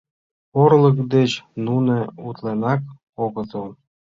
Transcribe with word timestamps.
Орлык 0.61 0.97
деч 1.13 1.31
нуно 1.65 1.95
утленак 2.27 2.81
огытыл! 3.23 3.67